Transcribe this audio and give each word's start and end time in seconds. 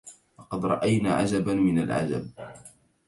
لقد 0.39 0.65
رأينا 0.65 1.13
عجبا 1.15 1.53
من 1.53 1.79
العجب 1.79 2.31